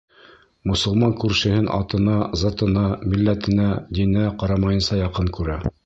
Мосолман 0.69 1.13
күршеһен 1.23 1.69
атына, 1.77 2.17
затына, 2.45 2.87
милләтенә, 3.13 3.71
диненә 3.99 4.29
ҡарамайынса 4.43 5.03
яҡын 5.07 5.35
күрә. 5.39 5.65